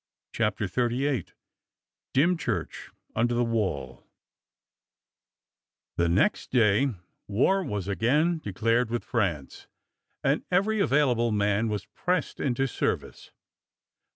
CHAPTER 0.33 0.65
XXXVIII 0.65 1.25
DYMCHURCH 2.15 2.89
UNDER 3.15 3.35
THE 3.35 3.43
WALL 3.43 4.03
THE 5.95 6.09
next 6.09 6.49
day 6.49 6.89
war 7.27 7.63
was 7.63 7.87
again 7.87 8.39
declared 8.39 8.89
with 8.89 9.03
France 9.03 9.67
and 10.23 10.43
every 10.49 10.79
available 10.79 11.31
man 11.31 11.67
was 11.67 11.85
pressed 11.85 12.39
into 12.39 12.65
ser 12.65 12.95
vice. 12.95 13.29